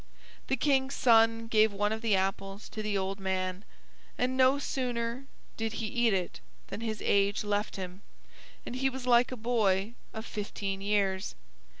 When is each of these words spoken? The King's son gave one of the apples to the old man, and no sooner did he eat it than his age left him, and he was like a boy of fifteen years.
The 0.47 0.57
King's 0.57 0.95
son 0.95 1.45
gave 1.45 1.71
one 1.71 1.91
of 1.91 2.01
the 2.01 2.15
apples 2.15 2.69
to 2.69 2.81
the 2.81 2.97
old 2.97 3.19
man, 3.19 3.63
and 4.17 4.35
no 4.35 4.57
sooner 4.57 5.25
did 5.57 5.73
he 5.73 5.85
eat 5.85 6.11
it 6.11 6.39
than 6.69 6.81
his 6.81 7.03
age 7.05 7.43
left 7.43 7.75
him, 7.75 8.01
and 8.65 8.75
he 8.75 8.89
was 8.89 9.05
like 9.05 9.31
a 9.31 9.37
boy 9.37 9.93
of 10.11 10.25
fifteen 10.25 10.81
years. 10.81 11.35